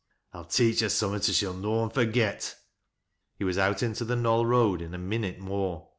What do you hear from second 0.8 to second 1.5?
summat as